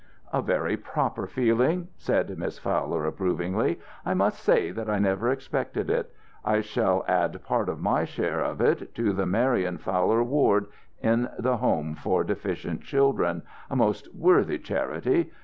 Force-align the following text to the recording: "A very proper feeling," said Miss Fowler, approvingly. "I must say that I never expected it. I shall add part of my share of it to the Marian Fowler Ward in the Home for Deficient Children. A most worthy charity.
"A 0.33 0.41
very 0.41 0.77
proper 0.77 1.27
feeling," 1.27 1.89
said 1.95 2.35
Miss 2.39 2.57
Fowler, 2.57 3.05
approvingly. 3.05 3.79
"I 4.03 4.15
must 4.15 4.39
say 4.39 4.71
that 4.71 4.89
I 4.89 4.97
never 4.97 5.29
expected 5.31 5.91
it. 5.91 6.11
I 6.43 6.61
shall 6.61 7.05
add 7.07 7.43
part 7.43 7.69
of 7.69 7.83
my 7.83 8.03
share 8.05 8.39
of 8.39 8.61
it 8.61 8.95
to 8.95 9.13
the 9.13 9.27
Marian 9.27 9.77
Fowler 9.77 10.23
Ward 10.23 10.65
in 11.03 11.29
the 11.37 11.57
Home 11.57 11.93
for 11.93 12.23
Deficient 12.23 12.81
Children. 12.81 13.43
A 13.69 13.75
most 13.75 14.11
worthy 14.15 14.57
charity. 14.57 15.31